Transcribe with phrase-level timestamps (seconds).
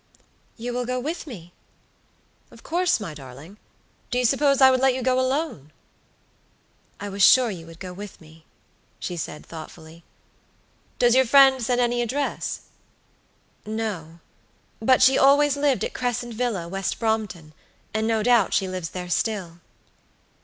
[0.57, 1.53] "You will go with me?"
[2.49, 3.59] "Of course, my darling.
[4.09, 5.71] Do you suppose I would let you go alone?"
[6.99, 8.47] "I was sure you would go with me,"
[8.99, 10.03] she said, thoughtfully.
[10.97, 12.61] "Does your friend send any address?"
[13.63, 14.21] "No;
[14.81, 17.53] but she always lived at Crescent Villa, West Brompton;
[17.93, 19.59] and no doubt she lives there still."